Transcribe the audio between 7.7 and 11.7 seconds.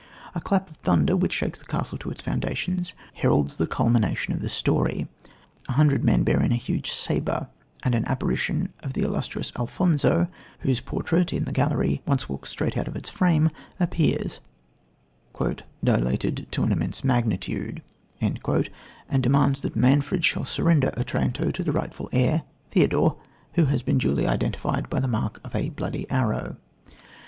and an apparition of the illustrious Alfonso whose portrait in the